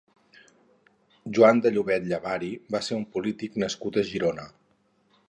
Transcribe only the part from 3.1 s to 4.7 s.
polític nascut a Girona.